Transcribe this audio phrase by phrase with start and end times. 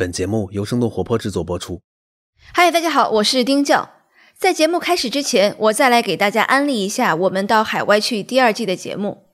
[0.00, 1.82] 本节目由生动活泼制作播出。
[2.54, 3.90] 嗨，大家好，我是丁教。
[4.34, 9.26] 在节目开始之前，我再来给大家安利一下我们到海外去第二季的节目。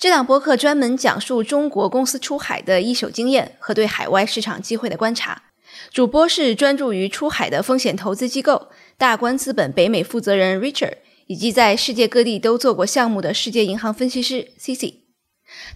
[0.00, 5.44] 这档播客专门讲述中国公司出海的一手经验和对海外市场机会的观察。
[5.92, 8.66] 主播是专注于出海的风险投资机构
[8.98, 10.94] 大观资本北美负责人 Richard，
[11.28, 14.94] 以及在世界各地都做过项目的世界银行分析师 Cici。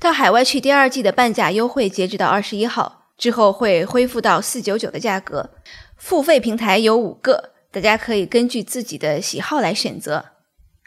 [0.01, 3.04] 到海外去第二季的半价优惠截止到二十一号。
[3.17, 5.51] 之后会恢复到四九九的价格，
[5.96, 10.25] 付费平台有五个，大家可以根据自己的喜好来选择。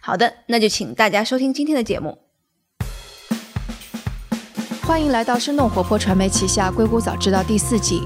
[0.02, 2.20] 好的，那就请大家收听今天的节目。
[4.84, 8.02] 欢迎来到生动活泼传媒旗下《硅谷早知道》第四季。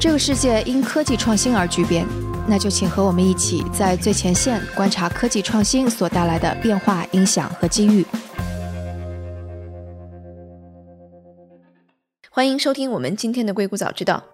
[0.00, 2.06] 这个世界因科技创新而巨变，
[2.48, 8.04] 那就请和我们一起在最前线观察科技创新所带来的变化、影响和机遇。
[12.34, 14.24] 欢迎收听我们今天的硅谷早知道。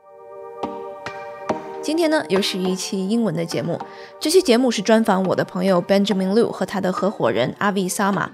[1.83, 3.77] 今天呢，又是一期英文的节目。
[4.21, 8.29] 这期节目是专访我的朋友 Benjamin Liu 和他的合伙人 Avi Sama。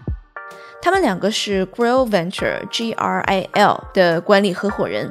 [0.83, 5.11] 他们两个是 Grill Venture G R I L 的管理合伙人。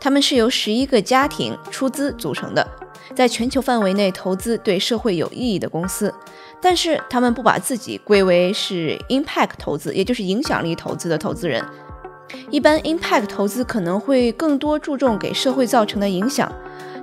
[0.00, 2.68] 他们是由十一个家庭出资组成的，
[3.14, 6.12] 在全球范围内投资对社会有意义的公司。
[6.60, 11.64] 但是他们不把自己归为是 Impact 投资，也就是影响力投资的投资人。
[12.50, 16.50] 一般 impact 投资可能会更多注重给社会造成的影响，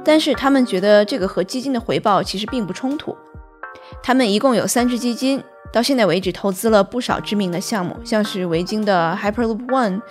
[0.03, 3.15] 但是他们觉得这个和基金的回报其实并不冲突。
[4.01, 10.01] 他们一共有三只基金，到现在为止投资了不少知名的项目，像是维京的 Hyperloop One，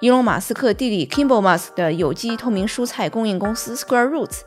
[0.00, 4.40] 伊隆马斯克弟弟 Kimbal Musk 的有机透明蔬菜供应公司 Square Roots，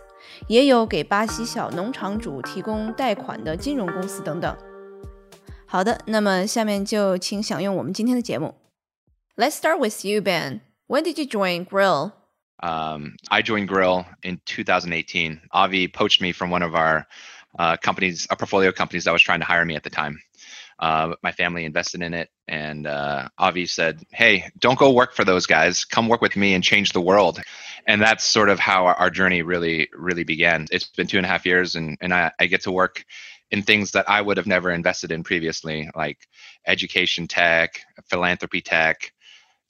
[0.48, 4.56] 也有给巴西小农场主提供贷款的金融公司等等。
[5.66, 8.56] 好的，那么下面就请享用我们今天的节目。
[9.40, 10.60] Let's start with you, Ben.
[10.88, 12.14] When did you join Grill?
[12.62, 15.40] Um, I joined Grill in 2018.
[15.54, 17.08] Avi poached me from one of our
[17.58, 20.20] uh, companies, a portfolio companies that was trying to hire me at the time.
[20.78, 25.24] Uh, my family invested in it, and uh, Avi said, "Hey, don't go work for
[25.24, 25.86] those guys.
[25.86, 27.40] Come work with me and change the world."
[27.88, 30.68] And that's sort of how our, our journey really, really began.
[30.70, 33.06] It's been two and a half years, and and I, I get to work
[33.52, 36.28] in things that I would have never invested in previously, like
[36.68, 39.14] education tech, philanthropy tech,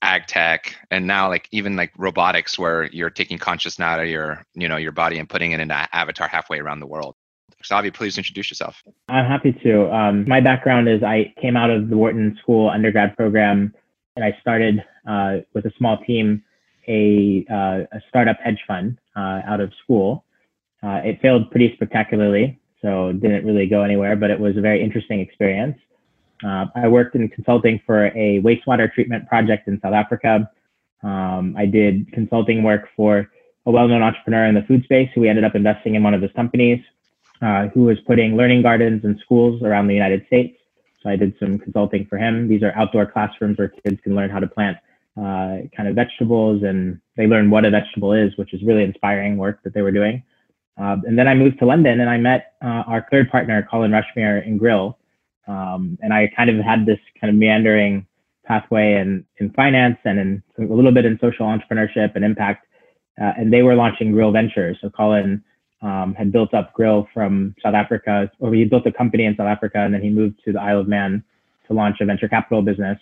[0.01, 4.45] ag tech and now like even like robotics where you're taking consciousness out of your
[4.53, 7.15] you know your body and putting it in an avatar halfway around the world
[7.61, 8.81] Savi, please introduce yourself.
[9.09, 9.93] I'm happy to.
[9.93, 13.73] Um, my background is I came out of the Wharton School undergrad program,
[14.15, 16.41] and I started uh, with a small team
[16.87, 20.25] a, uh, a startup hedge fund uh, out of school.
[20.81, 24.83] Uh, it failed pretty spectacularly, so didn't really go anywhere, but it was a very
[24.83, 25.77] interesting experience.
[26.43, 30.49] Uh, I worked in consulting for a wastewater treatment project in South Africa.
[31.03, 33.29] Um, I did consulting work for
[33.65, 36.21] a well-known entrepreneur in the food space who we ended up investing in one of
[36.21, 36.83] his companies,
[37.41, 40.57] uh, who was putting learning gardens in schools around the United States.
[41.01, 42.47] So I did some consulting for him.
[42.47, 44.77] These are outdoor classrooms where kids can learn how to plant
[45.17, 49.37] uh, kind of vegetables and they learn what a vegetable is, which is really inspiring
[49.37, 50.23] work that they were doing.
[50.77, 53.91] Uh, and then I moved to London and I met uh, our third partner, Colin
[53.91, 54.97] Rushmere in Grill,
[55.49, 58.05] um, and I kind of had this kind of meandering
[58.45, 62.67] pathway in, in finance and in a little bit in social entrepreneurship and impact.
[63.19, 64.77] Uh, and they were launching Grill Ventures.
[64.79, 65.43] So Colin
[65.81, 69.47] um, had built up Grill from South Africa, or he built a company in South
[69.47, 71.23] Africa, and then he moved to the Isle of Man
[71.67, 72.99] to launch a venture capital business.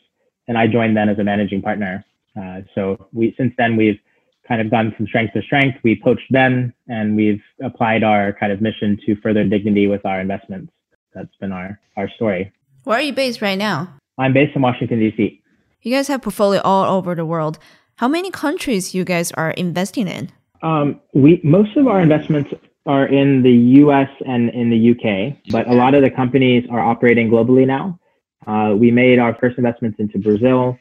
[0.48, 2.06] And I joined then as a managing partner.
[2.40, 4.00] Uh, so we since then we've
[4.48, 5.78] kind of gone from strength to strength.
[5.84, 10.22] We poached Ben, and we've applied our kind of mission to further dignity with our
[10.22, 10.72] investments
[11.18, 12.52] that's been our our story.
[12.84, 13.94] Where are you based right now?
[14.18, 15.42] I'm based in Washington D.C.
[15.82, 17.60] You guys have portfolio all over the world.
[17.96, 20.32] How many countries you guys are investing in?
[20.62, 22.54] Um, we most of our investments
[22.86, 23.52] are in the
[23.82, 24.10] U.S.
[24.26, 28.00] and in the U.K., but a lot of the companies are operating globally now.
[28.46, 30.78] Uh, we made our first investments into Brazil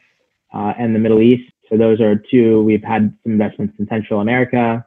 [0.53, 1.51] uh, and the Middle East.
[1.69, 2.63] So those are two.
[2.63, 4.85] We've had some investments in Central America.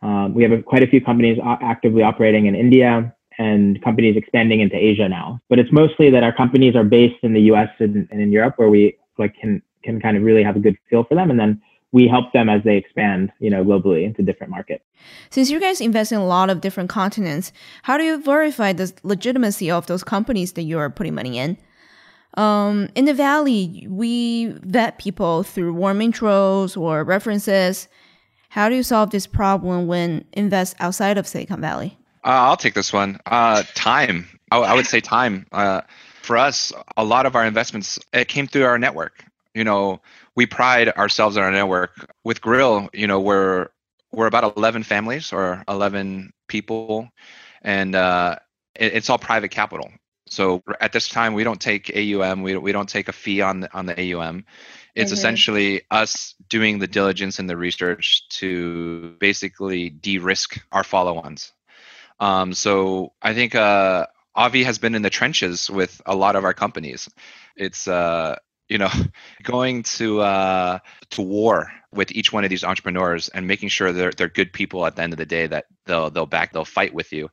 [0.00, 4.60] Um, we have a, quite a few companies actively operating in India and companies expanding
[4.60, 5.40] into Asia now.
[5.48, 8.54] But it's mostly that our companies are based in the US and, and in Europe
[8.56, 11.38] where we like can can kind of really have a good feel for them and
[11.38, 11.60] then
[11.94, 14.82] we help them as they expand, you know, globally into different markets.
[15.30, 17.52] Since you guys invest in a lot of different continents,
[17.84, 21.56] how do you verify the legitimacy of those companies that you are putting money in?
[22.36, 27.86] Um, in the Valley, we vet people through warm intros or references.
[28.48, 31.96] How do you solve this problem when invest outside of Silicon Valley?
[32.24, 33.20] Uh, I'll take this one.
[33.26, 34.26] Uh, time.
[34.50, 35.46] I, I, would say time.
[35.52, 35.82] Uh,
[36.22, 39.22] for us, a lot of our investments it came through our network.
[39.54, 40.00] You know,
[40.34, 42.10] we pride ourselves on our network.
[42.24, 43.68] With Grill, you know, we're
[44.10, 47.10] we're about 11 families or 11 people,
[47.62, 48.36] and uh,
[48.74, 49.90] it, it's all private capital.
[50.26, 52.42] So at this time, we don't take AUM.
[52.42, 54.46] We we don't take a fee on the, on the AUM.
[54.94, 55.14] It's mm-hmm.
[55.14, 61.52] essentially us doing the diligence and the research to basically de-risk our follow-ons.
[62.20, 66.44] Um, so I think uh, Avi has been in the trenches with a lot of
[66.44, 67.08] our companies.
[67.56, 68.36] It's uh,
[68.68, 68.90] you know
[69.42, 70.78] going to uh,
[71.10, 74.86] to war with each one of these entrepreneurs and making sure they're they're good people
[74.86, 77.30] at the end of the day that they'll they'll back they'll fight with you.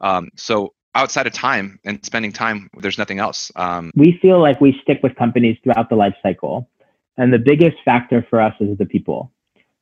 [0.00, 3.50] Um, so outside of time and spending time, there's nothing else.
[3.56, 6.68] Um, we feel like we stick with companies throughout the life cycle.
[7.16, 9.32] And the biggest factor for us is the people.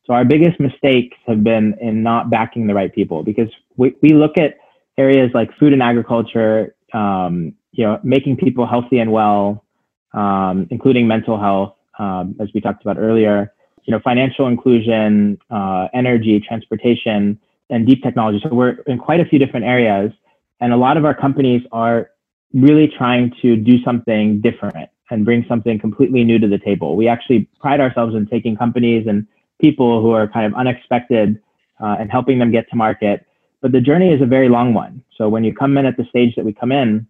[0.05, 4.11] So our biggest mistakes have been in not backing the right people because we, we
[4.11, 4.57] look at
[4.99, 9.65] areas like food and agriculture, um, you know, making people healthy and well,
[10.13, 13.53] um, including mental health, um, as we talked about earlier,
[13.85, 17.39] you know, financial inclusion, uh, energy, transportation,
[17.71, 18.41] and deep technology.
[18.43, 20.13] So we're in quite a few different areas,
[20.61, 22.11] and a lot of our companies are
[22.53, 26.97] really trying to do something different and bring something completely new to the table.
[26.97, 29.27] We actually pride ourselves in taking companies and
[29.61, 31.41] people who are kind of unexpected
[31.83, 33.27] uh, and helping them get to market.
[33.63, 35.03] But the journey is a very long one.
[35.17, 37.07] So when you come in at the stage that we come in,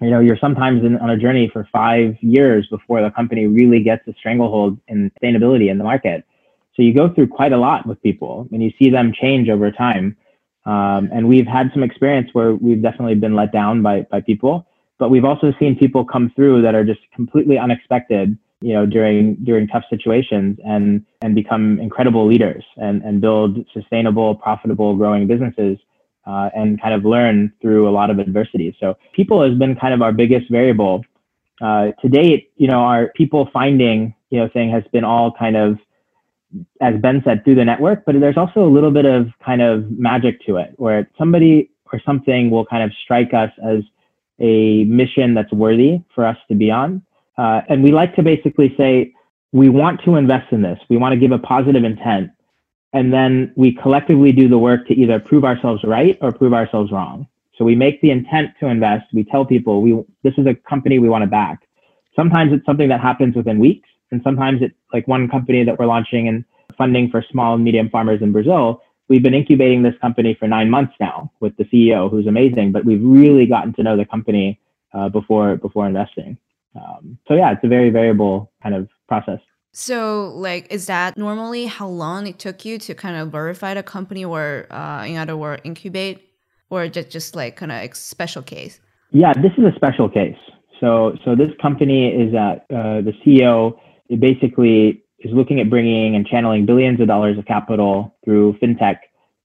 [0.00, 3.82] you know, you're sometimes in, on a journey for five years before the company really
[3.82, 6.24] gets a stranglehold in sustainability in the market.
[6.74, 9.70] So you go through quite a lot with people and you see them change over
[9.70, 10.16] time.
[10.64, 14.66] Um, and we've had some experience where we've definitely been let down by, by people
[15.00, 19.36] but we've also seen people come through that are just completely unexpected you know during
[19.36, 25.78] during tough situations and and become incredible leaders and and build sustainable profitable growing businesses
[26.26, 29.94] uh, and kind of learn through a lot of adversity so people has been kind
[29.94, 31.04] of our biggest variable
[31.62, 35.56] uh, to date you know our people finding you know thing has been all kind
[35.56, 35.78] of
[36.80, 39.90] as ben said through the network but there's also a little bit of kind of
[39.90, 43.80] magic to it where somebody or something will kind of strike us as
[44.40, 47.02] a mission that's worthy for us to be on.
[47.40, 49.12] Uh, and we like to basically say,
[49.52, 50.78] we want to invest in this.
[50.88, 52.30] We want to give a positive intent.
[52.92, 56.92] And then we collectively do the work to either prove ourselves right or prove ourselves
[56.92, 57.26] wrong.
[57.56, 59.06] So we make the intent to invest.
[59.12, 59.92] We tell people we
[60.22, 61.58] this is a company we want to back.
[62.14, 65.86] Sometimes it's something that happens within weeks, and sometimes it's like one company that we're
[65.86, 66.44] launching and
[66.76, 70.70] funding for small and medium farmers in Brazil we've been incubating this company for nine
[70.70, 72.72] months now with the CEO, who's amazing.
[72.72, 74.58] But we've really gotten to know the company
[74.94, 76.38] uh, before before investing.
[76.74, 79.40] Um, so yeah, it's a very variable kind of process.
[79.72, 83.84] So, like, is that normally how long it took you to kind of verify the
[83.84, 86.22] company, or uh, in other words, incubate,
[86.70, 88.80] or just just like kind of special case?
[89.12, 90.36] Yeah, this is a special case.
[90.80, 93.78] So, so this company is at uh, the CEO.
[94.08, 98.98] It basically is looking at bringing and channeling billions of dollars of capital through fintech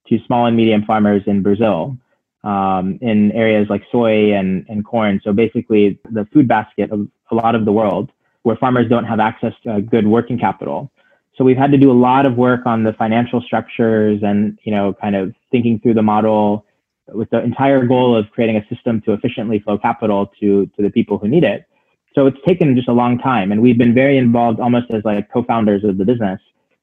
[0.08, 1.98] to small and medium farmers in Brazil
[2.46, 5.20] um, in areas like soy and, and corn.
[5.24, 8.12] So basically, the food basket of a lot of the world
[8.44, 10.92] where farmers don't have access to good working capital.
[11.36, 14.72] So we've had to do a lot of work on the financial structures and you
[14.72, 16.66] know kind of thinking through the model
[17.08, 20.90] with the entire goal of creating a system to efficiently flow capital to to the
[20.90, 21.66] people who need it.
[22.14, 25.30] So it's taken just a long time, and we've been very involved almost as like
[25.34, 26.40] co-founders of the business,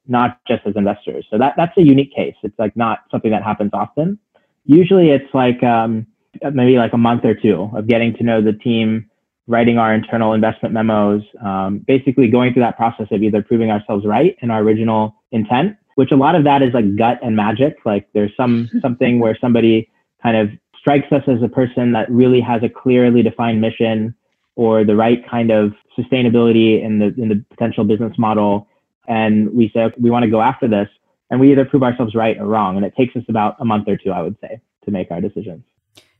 [0.06, 1.25] not just as investors.
[1.31, 2.35] So that that's a unique case.
[2.43, 4.19] It's like not something that happens often.
[4.64, 6.07] Usually, it's like um,
[6.52, 9.11] maybe like a month or two of getting to know the team,
[9.47, 14.07] writing our internal investment memos, um, basically going through that process of either proving ourselves
[14.07, 17.76] right in our original intent, which a lot of that is like gut and magic.
[17.85, 19.90] Like there's some something where somebody
[20.23, 24.14] kind of strikes us as a person that really has a clearly defined mission
[24.57, 28.66] or the right kind of sustainability in the in the potential business model
[29.09, 30.88] and we say okay, we want to go after this
[31.32, 33.88] and we either prove ourselves right or wrong and it takes us about a month
[33.88, 35.64] or two i would say to make our decisions.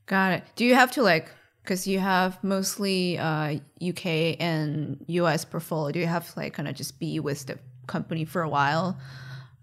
[0.05, 0.43] Got it.
[0.55, 1.29] Do you have to like
[1.63, 6.67] because you have mostly uh, uk and us portfolio do you have to like kind
[6.67, 8.97] of just be with the company for a while?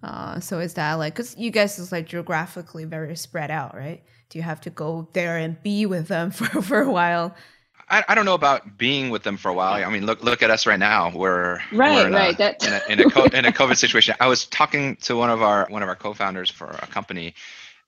[0.02, 4.02] Uh, so is that like because you guys is like geographically very spread out right?
[4.30, 7.34] Do you have to go there and be with them for, for a while
[7.90, 9.84] I, I don't know about being with them for a while.
[9.84, 11.10] I mean, look look at us right now.
[11.14, 12.34] We're right, we're in right.
[12.34, 14.14] A, that in a, in a, co- in a COVID situation.
[14.20, 17.34] I was talking to one of our one of our co-founders for a company,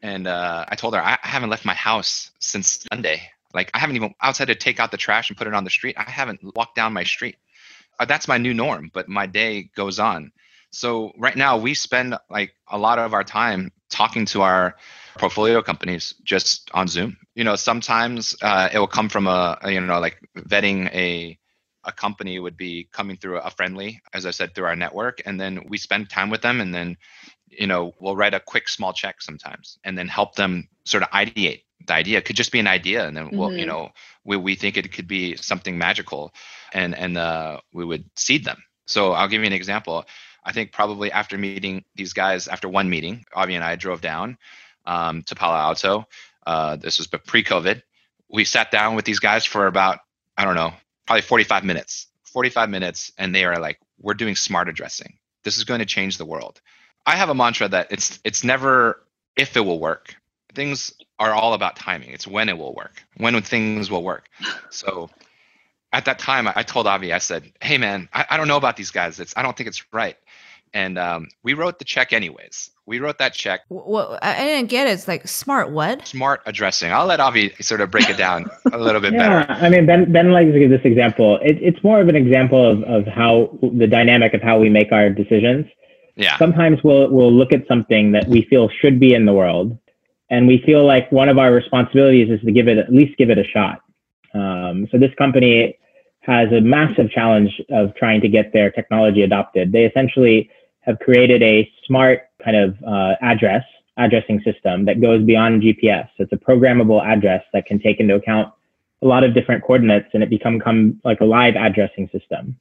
[0.02, 3.22] and uh, I told her I haven't left my house since Sunday.
[3.54, 5.70] Like I haven't even outside to take out the trash and put it on the
[5.70, 5.96] street.
[5.96, 7.36] I haven't walked down my street.
[8.00, 8.90] Uh, that's my new norm.
[8.92, 10.32] But my day goes on.
[10.72, 14.74] So right now we spend like a lot of our time talking to our
[15.18, 17.16] portfolio companies just on Zoom.
[17.34, 21.38] You know, sometimes uh, it will come from a, you know like vetting a
[21.84, 25.40] a company would be coming through a friendly, as I said, through our network, and
[25.40, 26.96] then we spend time with them, and then
[27.48, 31.10] you know, we'll write a quick small check sometimes and then help them sort of
[31.10, 31.56] ideate.
[31.80, 33.66] The idea it could just be an idea, and then we'll, you Mhm.
[33.66, 33.90] know,
[34.24, 36.32] we, we think it could be something magical,
[36.72, 38.62] and and uh, we would seed them.
[38.86, 40.04] So I'll give you an example.
[40.44, 44.36] I think probably after meeting these guys, after one meeting, Avi and I drove down
[44.84, 46.06] um, to Palo Alto.
[46.46, 47.82] Uh, this was pre-COVID.
[48.28, 50.00] We sat down with these guys for about
[50.36, 50.72] I don't know,
[51.06, 52.06] probably 45 minutes.
[52.24, 55.18] 45 minutes, and they are like, "We're doing smart addressing.
[55.44, 56.60] This is going to change the world."
[57.04, 59.04] I have a mantra that it's it's never
[59.36, 60.14] if it will work.
[60.54, 62.10] Things are all about timing.
[62.10, 63.02] It's when it will work.
[63.16, 64.28] When things will work.
[64.70, 65.10] So
[65.92, 68.76] at that time, I told Avi, I said, "Hey man, I, I don't know about
[68.76, 69.20] these guys.
[69.20, 70.16] It's I don't think it's right."
[70.74, 72.70] And um, we wrote the check anyways.
[72.86, 73.60] We wrote that check.
[73.68, 74.92] Well, I I didn't get it.
[74.92, 76.06] It's like smart what?
[76.06, 76.90] Smart addressing.
[76.90, 79.64] I'll let Avi sort of break it down a little bit Yeah, better.
[79.64, 81.38] I mean, Ben, ben likes to give this example.
[81.42, 84.92] It, it's more of an example of, of how the dynamic of how we make
[84.92, 85.66] our decisions.
[86.16, 86.36] Yeah.
[86.38, 89.78] Sometimes we'll we'll look at something that we feel should be in the world,
[90.30, 93.30] and we feel like one of our responsibilities is to give it at least give
[93.30, 93.80] it a shot.
[94.34, 95.78] Um, so this company
[96.20, 99.72] has a massive challenge of trying to get their technology adopted.
[99.72, 100.50] They essentially
[100.82, 103.64] have created a smart kind of uh, address
[103.98, 106.08] addressing system that goes beyond GPS.
[106.18, 108.52] It's a programmable address that can take into account
[109.02, 112.56] a lot of different coordinates, and it become come like a live addressing system.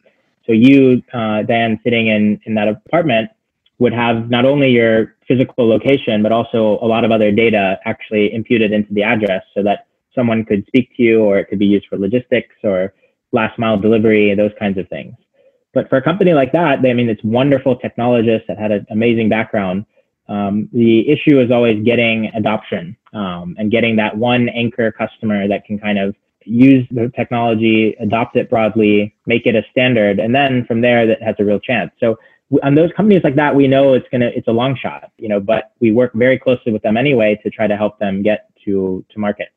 [0.46, 3.30] So you, uh, Dan, sitting in in that apartment,
[3.80, 8.34] would have not only your physical location, but also a lot of other data actually
[8.34, 11.66] imputed into the address, so that someone could speak to you, or it could be
[11.66, 12.94] used for logistics or
[13.32, 15.16] last mile delivery, those kinds of things.
[15.74, 18.86] But for a company like that, they, I mean, it's wonderful technologists that had an
[18.90, 19.86] amazing background.
[20.28, 25.66] Um, the issue is always getting adoption um, and getting that one anchor customer that
[25.66, 30.66] can kind of use the technology, adopt it broadly, make it a standard, and then
[30.66, 31.92] from there that has a real chance.
[32.00, 32.18] So
[32.64, 35.40] on those companies like that, we know it's gonna it's a long shot, you know,
[35.40, 39.06] but we work very closely with them anyway to try to help them get to
[39.10, 39.50] to market.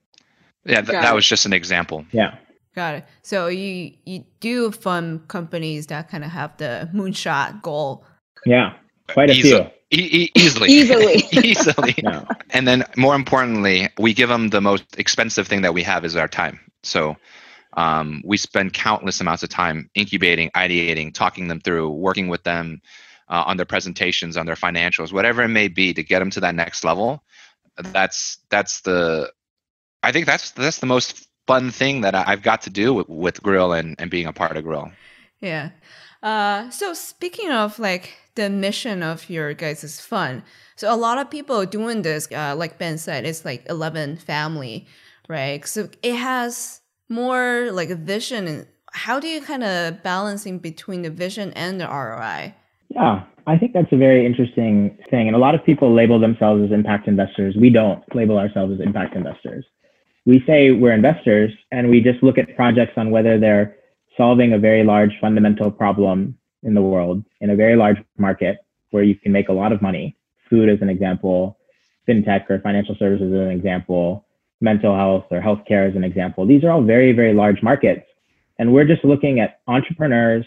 [0.65, 0.81] Yeah.
[0.81, 2.05] Th- that was just an example.
[2.13, 2.37] Yeah.
[2.75, 3.05] Got it.
[3.23, 8.05] So you you do fund companies that kind of have the moonshot goal.
[8.45, 8.75] Yeah.
[9.09, 9.71] Quite a Easy- few.
[9.93, 10.69] E- e- easily.
[10.71, 11.23] Easily.
[11.33, 11.95] easily.
[12.03, 12.25] Yeah.
[12.51, 16.17] And then more importantly, we give them the most expensive thing that we have is
[16.17, 16.59] our time.
[16.83, 17.15] So
[17.77, 22.81] um, we spend countless amounts of time incubating, ideating, talking them through, working with them
[23.29, 26.41] uh, on their presentations, on their financials, whatever it may be to get them to
[26.41, 27.23] that next level.
[27.77, 29.31] That's that's the
[30.03, 33.09] I think that's that's the most fun thing that I- I've got to do with,
[33.09, 34.91] with Grill and, and being a part of Grill.
[35.41, 35.71] Yeah.
[36.23, 40.43] Uh, so speaking of like the mission of your guys' is fun.
[40.77, 44.87] so a lot of people doing this, uh, like Ben said, it's like eleven family,
[45.29, 45.67] right?
[45.67, 48.67] So it has more like a vision.
[48.93, 52.55] How do you kind of balancing between the vision and the ROI?
[52.89, 55.27] Yeah, I think that's a very interesting thing.
[55.27, 57.55] And a lot of people label themselves as impact investors.
[57.61, 59.65] We don't label ourselves as impact investors.
[60.27, 63.77] We say we're investors and we just look at projects on whether they're
[64.17, 68.59] solving a very large fundamental problem in the world in a very large market
[68.91, 70.17] where you can make a lot of money.
[70.49, 71.59] Food as an example,
[72.09, 74.25] fintech or financial services as an example,
[74.61, 76.47] mental health or healthcare as an example.
[76.47, 78.07] These are all very, very large markets.
[78.59, 80.47] And we're just looking at entrepreneurs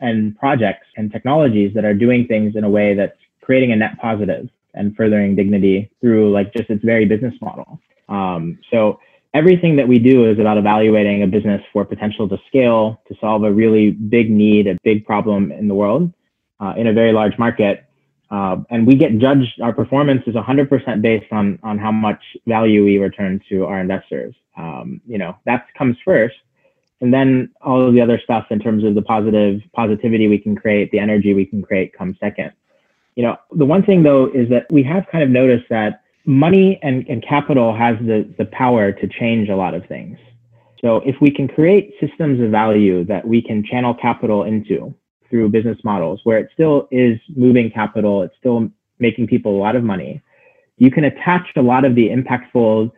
[0.00, 3.98] and projects and technologies that are doing things in a way that's creating a net
[4.00, 7.80] positive and furthering dignity through like just its very business model.
[8.10, 9.00] Um, so
[9.32, 13.44] everything that we do is about evaluating a business for potential to scale, to solve
[13.44, 16.12] a really big need, a big problem in the world,
[16.60, 17.86] uh, in a very large market.
[18.30, 22.84] Uh, and we get judged, our performance is 100% based on, on how much value
[22.84, 24.34] we return to our investors.
[24.56, 26.36] Um, you know, that comes first
[27.00, 30.54] and then all of the other stuff in terms of the positive positivity we can
[30.54, 32.52] create the energy we can create comes second
[33.16, 36.78] you know the one thing though is that we have kind of noticed that money
[36.82, 40.18] and, and capital has the, the power to change a lot of things.
[40.80, 44.94] So if we can create systems of value that we can channel capital into
[45.28, 49.76] through business models where it still is moving capital it's still making people a lot
[49.76, 50.20] of money
[50.80, 52.90] you can attach a lot of the impactful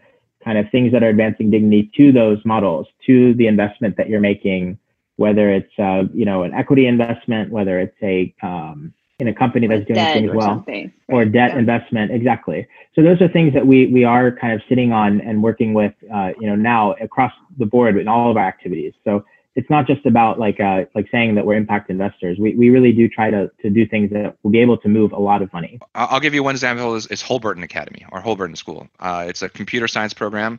[0.42, 4.20] kind of things that are advancing dignity to those models, to the investment that you're
[4.20, 4.78] making,
[5.16, 9.66] whether it's uh, you know an equity investment, whether it's a um, in a company
[9.68, 10.92] that's doing things or well, something.
[11.08, 11.60] or debt Yeah.
[11.60, 12.66] investment, exactly.
[12.94, 15.94] So those are things that we we are kind of sitting on and working with,
[16.12, 18.94] uh, you know, now across the board in all of our activities.
[19.04, 19.24] So
[19.54, 22.38] it's not just about like uh, like saying that we're impact investors.
[22.38, 25.12] We we really do try to to do things that will be able to move
[25.12, 25.78] a lot of money.
[25.94, 28.88] I'll I'll give you one example is, is Holberton Academy or Holberton School.
[28.98, 30.58] Uh, it's a computer science program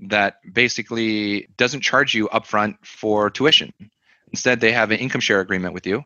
[0.00, 3.72] that basically doesn't charge you upfront for tuition.
[4.32, 6.04] Instead, they have an income share agreement with you.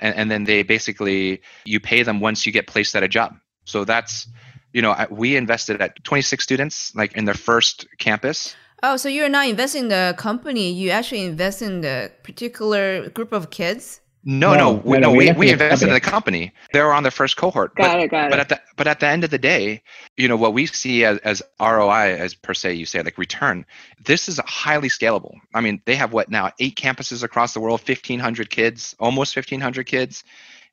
[0.00, 3.36] And, and then they basically you pay them once you get placed at a job.
[3.64, 4.26] So that's
[4.72, 9.28] you know we invested at 26 students like in their first campus Oh, so you're
[9.28, 10.72] not investing in the company.
[10.72, 14.00] You actually invest in the particular group of kids.
[14.22, 16.52] No, no, no, we, no, we, we invested in the company.
[16.74, 17.74] They were on their first cohort.
[17.74, 18.40] Got but, it, got but it.
[18.40, 19.82] at the but at the end of the day,
[20.18, 23.64] you know what we see as, as ROI, as per se, you say like return.
[24.04, 25.36] This is highly scalable.
[25.54, 29.32] I mean, they have what now eight campuses across the world, fifteen hundred kids, almost
[29.32, 30.22] fifteen hundred kids,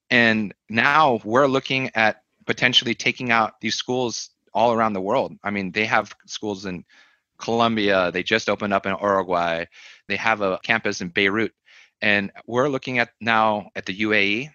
[0.09, 5.37] and now we're looking at potentially taking out these schools all around the world.
[5.41, 6.83] I mean, they have schools in
[7.37, 8.11] Colombia.
[8.11, 9.65] They just opened up in Uruguay.
[10.07, 11.53] They have a campus in Beirut,
[12.01, 14.49] and we're looking at now at the UAE,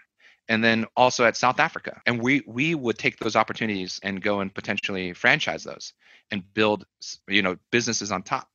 [0.48, 2.00] and then also at South Africa.
[2.06, 5.92] And we we would take those opportunities and go and potentially franchise those
[6.30, 6.84] and build
[7.28, 8.48] you know businesses on top.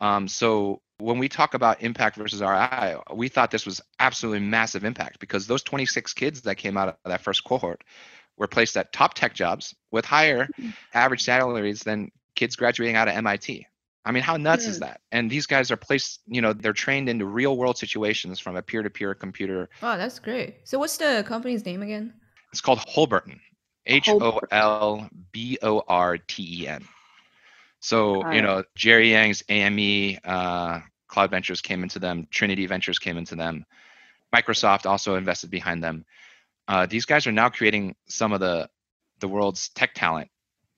[0.00, 4.84] Um, so when we talk about impact versus ROI, we thought this was absolutely massive
[4.84, 7.82] impact because those 26 kids that came out of that first cohort
[8.36, 10.48] were placed at top tech jobs with higher
[10.94, 13.66] average salaries than kids graduating out of MIT.
[14.06, 15.00] I mean, how nuts is that?
[15.10, 18.62] And these guys are placed, you know, they're trained into real world situations from a
[18.62, 19.68] peer to peer computer.
[19.82, 20.58] Oh, that's great.
[20.62, 22.14] So, what's the company's name again?
[22.52, 23.40] It's called Holberton,
[23.84, 26.84] H O L B O R T E N.
[27.80, 33.18] So, you know, Jerry Yang's AME, uh, Cloud Ventures came into them, Trinity Ventures came
[33.18, 33.66] into them,
[34.34, 36.04] Microsoft also invested behind them.
[36.68, 38.68] Uh, these guys are now creating some of the
[39.20, 40.28] the world's tech talent.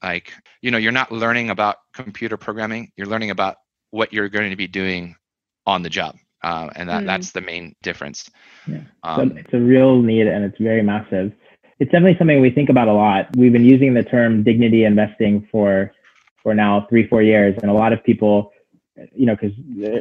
[0.03, 3.57] Like, you know, you're not learning about computer programming; you're learning about
[3.91, 5.17] what you're going to be doing
[5.67, 7.07] on the job, uh, and that, Mm.
[7.07, 8.31] that's the main difference.
[8.67, 8.79] Yeah.
[8.79, 11.33] So Um, it's a real need and it's very massive.
[11.79, 13.29] It's definitely something we think about a lot.
[13.37, 15.93] We've been using the term dignity investing for
[16.43, 18.53] for now three, four years, and a lot of people,
[19.15, 19.53] you know, because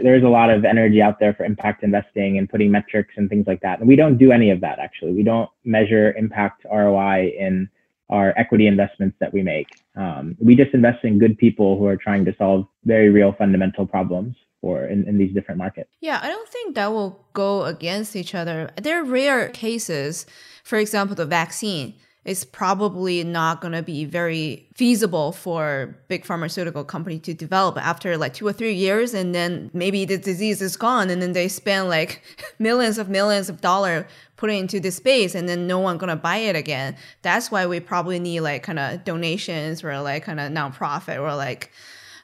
[0.04, 3.46] there's a lot of energy out there for impact investing and putting metrics and things
[3.48, 3.80] like that.
[3.80, 5.13] And we don't do any of that actually.
[5.13, 7.70] We don't measure impact ROI in
[8.10, 9.68] our equity investments that we make.
[9.96, 13.86] Um, we just invest in good people who are trying to solve very real fundamental
[13.86, 15.89] problems for in, in these different markets.
[16.02, 18.72] Yeah, I don't think that will go against each other.
[18.82, 20.26] There are rare cases.
[20.63, 21.96] For example, the vaccine
[22.28, 28.18] is probably not going to be very feasible for big pharmaceutical company to develop after
[28.18, 31.48] like two or three years and then maybe the disease is gone and then they
[31.48, 32.22] spend like
[32.60, 36.36] millions of millions of dollar putting into this space and then no one gonna buy
[36.36, 40.52] it again that's why we probably need like kind of donations or like kind of
[40.52, 41.72] nonprofit or like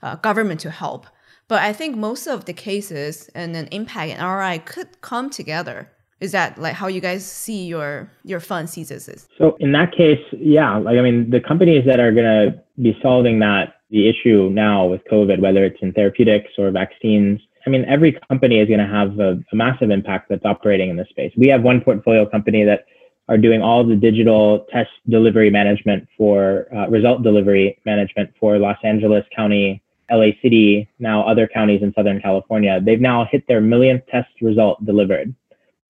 [0.01, 1.07] uh, government to help
[1.47, 5.91] but I think most of the cases and then impact and ROI could come together.
[6.23, 9.27] Is that like how you guys see your your fund sees this?
[9.37, 12.97] So in that case, yeah, like I mean, the companies that are going to be
[13.01, 17.83] solving that the issue now with COVID, whether it's in therapeutics or vaccines, I mean,
[17.89, 21.33] every company is going to have a, a massive impact that's operating in this space.
[21.35, 22.85] We have one portfolio company that
[23.27, 28.77] are doing all the digital test delivery management for uh, result delivery management for Los
[28.83, 32.79] Angeles County, LA City, now other counties in Southern California.
[32.81, 35.35] They've now hit their millionth test result delivered.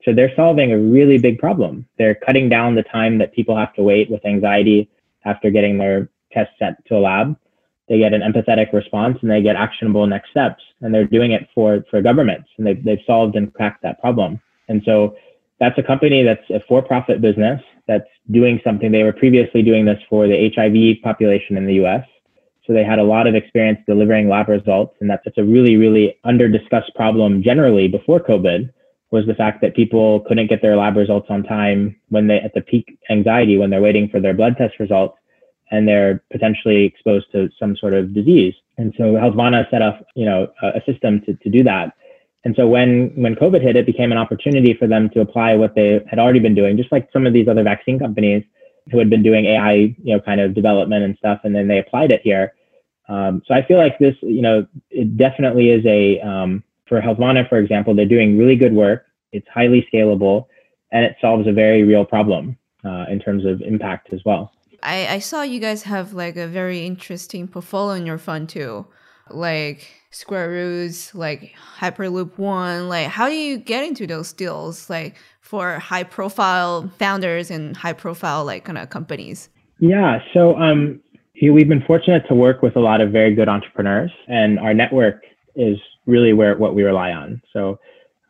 [0.06, 1.88] So they're solving a really big problem.
[1.98, 4.90] They're cutting down the time that people have to wait with anxiety
[5.26, 7.38] after getting their test sent to a lab.
[7.88, 10.64] They get an empathetic response and they get actionable next steps.
[10.82, 14.42] And they're doing it for, for governments and they've, they've solved and cracked that problem.
[14.68, 15.16] And so
[15.60, 18.92] that's a company that's a for-profit business that's doing something.
[18.92, 22.06] They were previously doing this for the HIV population in the US.
[22.66, 24.96] So they had a lot of experience delivering lab results.
[25.00, 28.72] And that's, that's a really, really under-discussed problem generally before COVID
[29.14, 32.52] was the fact that people couldn't get their lab results on time when they at
[32.56, 35.16] the peak anxiety when they're waiting for their blood test results
[35.70, 38.56] and they're potentially exposed to some sort of disease.
[38.80, 41.94] And so Healthvana set up, you know, a, a system to, to do that.
[42.44, 45.76] And so when when COVID hit, it became an opportunity for them to apply what
[45.76, 48.44] they had already been doing, just like some of these other vaccine companies
[48.92, 49.74] who had been doing AI,
[50.04, 52.54] you know, kind of development and stuff, and then they applied it here.
[53.08, 57.48] Um, so I feel like this, you know, it definitely is a um, for Healthvana,
[57.48, 59.06] for example, they're doing really good work.
[59.32, 60.46] It's highly scalable,
[60.92, 64.52] and it solves a very real problem uh, in terms of impact as well.
[64.84, 68.86] I, I saw you guys have like a very interesting portfolio in your fund too,
[69.30, 72.90] like Square Roots, like Hyperloop One.
[72.90, 77.94] Like, how do you get into those deals, like for high profile founders and high
[77.94, 79.50] profile like kind of companies?
[79.80, 81.02] Yeah, so um,
[81.42, 85.24] we've been fortunate to work with a lot of very good entrepreneurs, and our network
[85.56, 87.42] is really where what we rely on.
[87.52, 87.80] So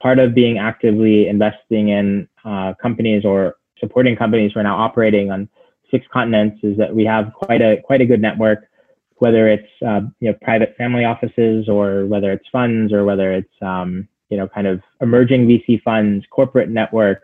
[0.01, 5.31] part of being actively investing in uh, companies or supporting companies who are now operating
[5.31, 5.49] on
[5.91, 8.69] six continents is that we have quite a quite a good network,
[9.17, 13.53] whether it's uh, you know private family offices or whether it's funds or whether it's
[13.61, 17.21] um, you know kind of emerging VC funds, corporate network,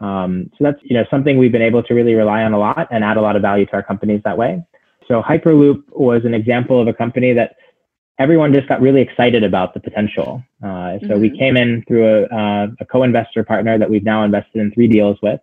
[0.00, 2.88] Um, so that's you know something we've been able to really rely on a lot
[2.90, 4.64] and add a lot of value to our companies that way.
[5.06, 7.56] So Hyperloop was an example of a company that
[8.20, 10.44] everyone just got really excited about the potential.
[10.62, 11.20] Uh, so mm-hmm.
[11.20, 14.86] we came in through a, uh, a, co-investor partner that we've now invested in three
[14.86, 15.40] deals with,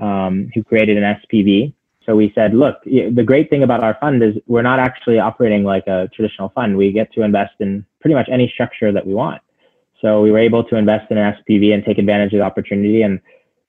[0.00, 1.74] um, who created an SPV.
[2.06, 5.64] So we said, look, the great thing about our fund is we're not actually operating
[5.64, 6.76] like a traditional fund.
[6.76, 9.42] We get to invest in pretty much any structure that we want.
[10.00, 13.02] So we were able to invest in an SPV and take advantage of the opportunity.
[13.02, 13.20] And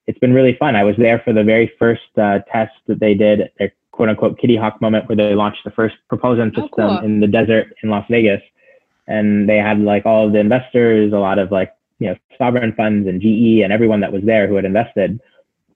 [0.06, 0.76] it's been really fun.
[0.76, 4.38] I was there for the very first uh, test that they did, their quote unquote
[4.38, 7.04] Kitty Hawk moment, where they launched the first propulsion oh, system oh, cool.
[7.04, 8.42] in the desert in Las Vegas.
[9.08, 12.72] And they had like all of the investors, a lot of like, you know, sovereign
[12.74, 15.20] funds and GE and everyone that was there who had invested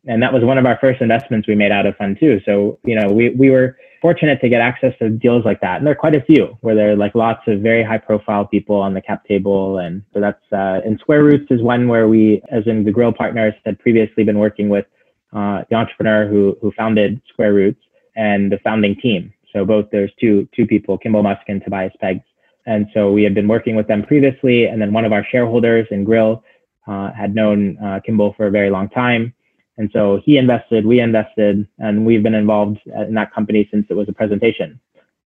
[0.07, 2.41] and that was one of our first investments we made out of fund two.
[2.45, 5.79] So, you know, we, we were fortunate to get access to deals like that.
[5.79, 8.47] And there are quite a few where there are like lots of very high profile
[8.47, 9.79] people on the cap table.
[9.79, 13.13] And so that's, uh, and Square Roots is one where we, as in the Grill
[13.13, 14.87] partners, had previously been working with
[15.33, 17.81] uh, the entrepreneur who, who founded Square Roots
[18.17, 19.33] and the founding team.
[19.53, 22.25] So both there's two, two people, Kimbal Musk and Tobias Peggs.
[22.67, 24.67] And so we had been working with them previously.
[24.67, 26.45] And then one of our shareholders in Grill
[26.87, 29.35] uh, had known uh, Kimbal for a very long time
[29.79, 33.95] and so he invested, we invested, and we've been involved in that company since it
[33.95, 34.81] was a presentation.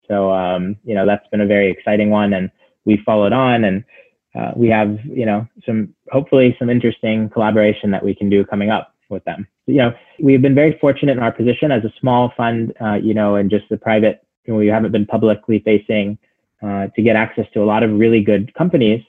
[0.08, 2.34] So, um, you know, that's been a very exciting one.
[2.34, 2.52] And
[2.86, 3.84] we followed on and
[4.36, 8.70] uh, we have, you know, some hopefully some interesting collaboration that we can do coming
[8.70, 9.48] up with them.
[9.68, 13.14] You know, we've been very fortunate in our position as a small fund, uh, you
[13.14, 16.18] know, and just the private, you know, we haven't been publicly facing
[16.62, 19.04] uh, to get access to a lot of really good companies.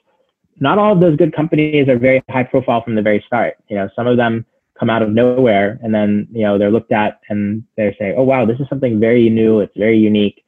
[0.59, 3.57] Not all of those good companies are very high profile from the very start.
[3.67, 4.45] You know, some of them
[4.77, 8.23] come out of nowhere and then you know they're looked at and they say oh
[8.23, 9.59] wow this is something very new.
[9.59, 10.43] It's very unique.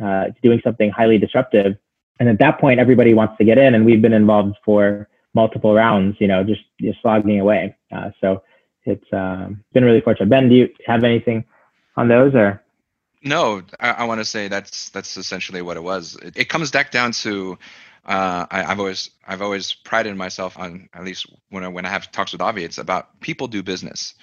[0.00, 1.76] Uh, it's doing something highly disruptive.
[2.18, 5.74] And at that point everybody wants to get in and we've been involved for multiple
[5.74, 7.76] rounds you know just just slogging away.
[7.92, 8.42] Uh, so
[8.84, 10.28] it's um, been really fortunate.
[10.28, 11.44] Ben do you have anything
[11.96, 12.62] on those or?
[13.22, 16.16] No i, I want to say that's that's essentially what it was.
[16.22, 17.58] It, it comes back down to
[18.04, 21.90] uh, I, have always I've always prided myself on at least when I when I
[21.90, 24.14] have talks with Avi, it's about people do business,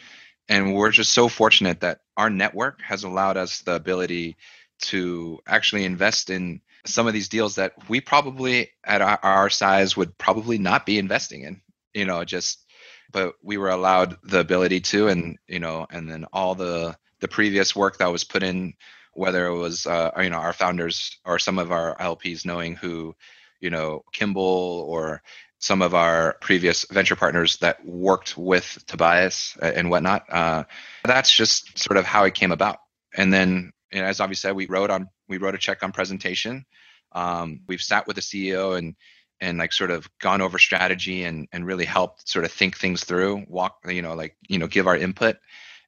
[0.50, 4.38] and we're just so fortunate that our network has allowed us the ability
[4.80, 9.96] to actually invest in some of these deals that we probably at our, our size
[9.96, 11.62] would probably not be investing in.
[11.94, 12.66] You know, just
[13.12, 17.28] but we were allowed the ability to, and you know, and then all the the
[17.28, 18.74] previous work that was put in
[19.14, 23.16] whether it was uh, you know our founders or some of our LPs knowing who
[23.60, 25.22] you know, Kimbal or
[25.60, 30.26] some of our previous venture partners that worked with Tobias and whatnot.
[30.32, 30.64] Uh,
[31.04, 32.78] that's just sort of how it came about.
[33.16, 35.92] And then, you know, as Avi said, we wrote on we wrote a check on
[35.92, 36.66] presentation.
[37.12, 38.96] Um, we've sat with the CEO and
[39.40, 43.04] and like sort of gone over strategy and and really helped sort of think things
[43.04, 45.38] through, walk, you know, like you know, give our input.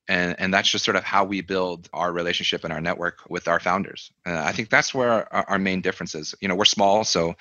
[0.09, 3.47] And, and that's just sort of how we build our relationship and our network with
[3.47, 4.11] our founders.
[4.25, 6.33] Uh, I think that's where our, our main difference is.
[6.41, 7.35] You know, we're small, so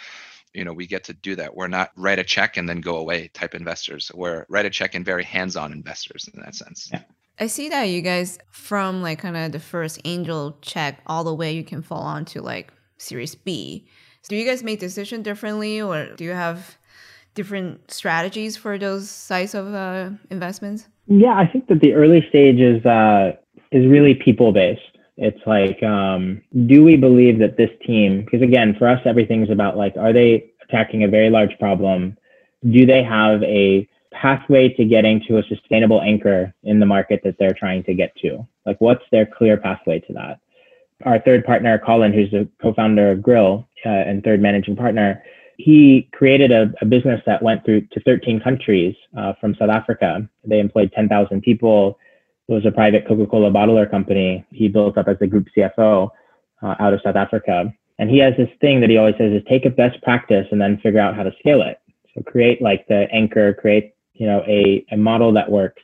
[0.55, 2.97] you know we get to do that we're not write a check and then go
[2.97, 7.03] away type investors we're write a check and very hands-on investors in that sense yeah.
[7.39, 11.35] i see that you guys from like kind of the first angel check all the
[11.35, 13.87] way you can fall on to like series b
[14.29, 16.77] do you guys make decision differently or do you have
[17.35, 22.61] different strategies for those size of uh, investments yeah i think that the early stage
[22.61, 23.33] is uh,
[23.73, 24.81] is really people based
[25.19, 29.77] it's like, um, do we believe that this team, because again, for us, everything's about
[29.77, 32.17] like, are they attacking a very large problem?
[32.71, 37.35] Do they have a pathway to getting to a sustainable anchor in the market that
[37.37, 38.47] they're trying to get to?
[38.65, 40.39] Like, what's their clear pathway to that?
[41.05, 45.25] Our third partner, Colin, who's the co-founder of Grill uh, and third managing partner,
[45.59, 50.29] he created a, a, business that went through to 13 countries uh, from South Africa.
[50.45, 51.99] They employed 10,000 people
[52.49, 56.11] it was a private Coca-Cola bottler company he built up as the group CFO
[56.63, 57.73] uh, out of South Africa.
[57.99, 60.61] And he has this thing that he always says is take a best practice and
[60.61, 61.79] then figure out how to scale it.
[62.15, 65.83] So create like the anchor, create, you know, a, a model that works.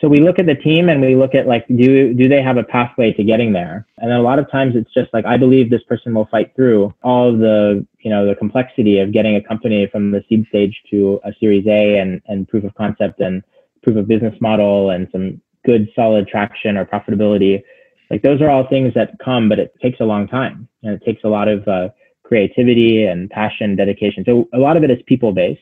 [0.00, 2.56] So we look at the team and we look at like, do, do they have
[2.56, 3.86] a pathway to getting there?
[3.98, 6.94] And a lot of times it's just like, I believe this person will fight through
[7.02, 11.20] all the, you know, the complexity of getting a company from the seed stage to
[11.24, 13.42] a series A and, and proof of concept and
[13.82, 17.62] proof of business model and some good solid traction or profitability.
[18.10, 21.04] Like those are all things that come but it takes a long time and it
[21.04, 21.90] takes a lot of uh,
[22.22, 24.24] creativity and passion dedication.
[24.24, 25.60] So a lot of it is people based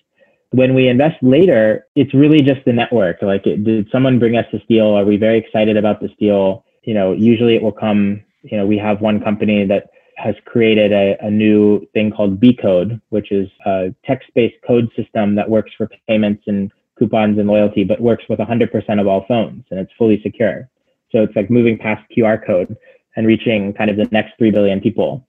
[0.51, 4.47] when we invest later it's really just the network like it, did someone bring us
[4.53, 8.23] this deal are we very excited about this deal you know usually it will come
[8.43, 12.53] you know we have one company that has created a, a new thing called B
[12.53, 17.85] Code, which is a text-based code system that works for payments and coupons and loyalty,
[17.85, 20.69] but works with 100% of all phones and it's fully secure.
[21.13, 22.77] So it's like moving past QR code
[23.17, 25.27] and reaching kind of the next 3 billion people.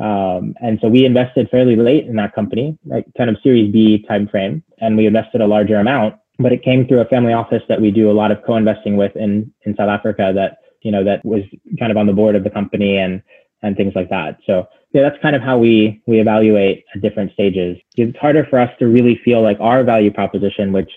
[0.00, 4.04] Um, and so we invested fairly late in that company, like kind of Series B
[4.08, 6.14] timeframe, and we invested a larger amount.
[6.38, 9.14] But it came through a family office that we do a lot of co-investing with
[9.14, 10.32] in in South Africa.
[10.34, 11.42] That you know that was
[11.78, 13.22] kind of on the board of the company and
[13.62, 14.38] and things like that.
[14.46, 17.76] So yeah, that's kind of how we we evaluate at different stages.
[17.96, 20.90] It's harder for us to really feel like our value proposition, which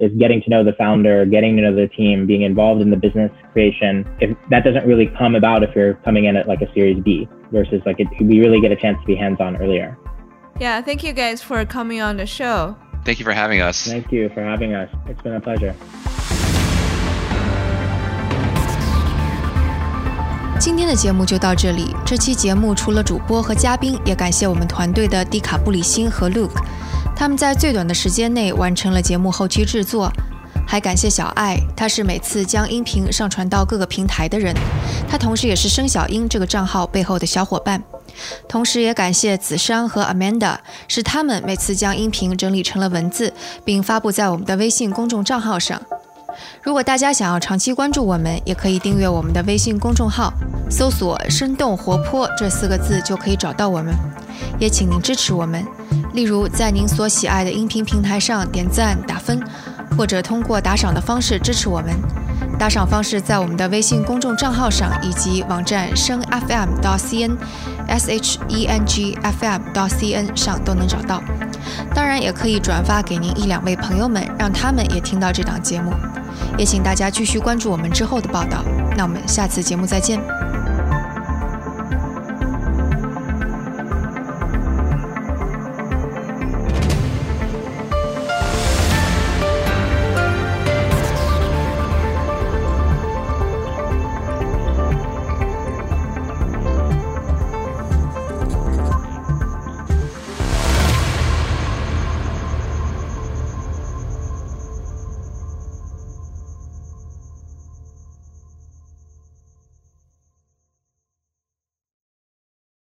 [0.00, 2.96] is getting to know the founder, getting to know the team, being involved in the
[2.96, 4.04] business creation.
[4.20, 7.28] If that doesn't really come about if you're coming in at like a Series B
[7.52, 9.96] versus like it, we really get a chance to be hands on earlier.
[10.58, 12.76] Yeah, thank you guys for coming on the show.
[13.04, 13.86] Thank you for having us.
[13.86, 14.88] Thank you for having us.
[15.08, 15.74] It's been a pleasure.
[20.58, 21.92] 今天的节目就到这里。
[22.06, 26.62] 这期节目除了主播和嘉宾，也感谢我们团队的迪卡布里辛和 Luke，
[27.17, 30.07] 他们在最短的时间内完成了节目后期制作。
[30.67, 34.53] 还感谢小爱，他是每次将音频上传到各个平台的人，
[35.09, 37.81] 他同时也是生小英这个账号背后的小伙伴。
[38.47, 43.33] 同时也感谢子珊和 Amanda，是他们每次将音频整理成了文字，
[43.65, 45.81] 并发布在我们的微信公众账号上。
[46.61, 50.31] 如果大家想要长期关注我们，也可以订阅我们的微信公众号，
[50.69, 53.95] 搜索“生动活泼”这四个字就可以找到我们。
[54.59, 55.65] 也请您支持我们，
[56.17, 59.39] 例如在您所喜爱的音频平台上点赞打分，
[59.95, 61.93] 或者通过打赏的方式支持我们。
[62.57, 67.37] 打赏方式在我们的微信公众账号上以及网站声 FM 到 CN
[67.87, 71.21] S H E N G F M 到 C N 上都能找到。
[71.93, 75.93] 当然，也可以转发给您一两位朋友们，让他们也听到这档节目。
[76.57, 78.65] 也请大家继续关注我们之后的报道。
[78.97, 80.19] 那我们下次节目再见。